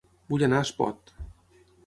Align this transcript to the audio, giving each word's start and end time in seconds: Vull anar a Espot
Vull 0.33 0.45
anar 0.47 0.61
a 0.61 0.65
Espot 0.69 1.13